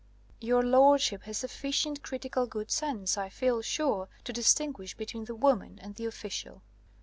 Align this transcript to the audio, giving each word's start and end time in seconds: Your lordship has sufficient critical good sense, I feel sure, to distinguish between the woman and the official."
Your 0.39 0.63
lordship 0.63 1.21
has 1.25 1.37
sufficient 1.37 2.01
critical 2.01 2.47
good 2.47 2.71
sense, 2.71 3.19
I 3.19 3.29
feel 3.29 3.61
sure, 3.61 4.09
to 4.23 4.33
distinguish 4.33 4.95
between 4.95 5.25
the 5.25 5.35
woman 5.35 5.77
and 5.79 5.93
the 5.93 6.07
official." 6.07 6.63